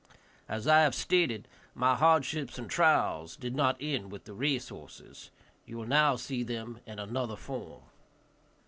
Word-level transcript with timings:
As 0.49 0.65
I 0.65 0.79
have 0.81 0.95
stated, 0.95 1.47
my 1.75 1.93
hardships 1.93 2.57
and 2.57 2.67
trials 2.67 3.35
did 3.35 3.55
not 3.55 3.77
end 3.79 4.11
with 4.11 4.23
the 4.23 4.33
race 4.33 4.69
horses; 4.69 5.29
you 5.67 5.77
will 5.77 5.85
now 5.87 6.15
see 6.15 6.41
them 6.41 6.79
in 6.87 6.97
another 6.97 7.35
form. 7.35 7.83